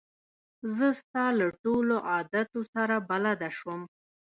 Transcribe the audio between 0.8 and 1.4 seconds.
ستا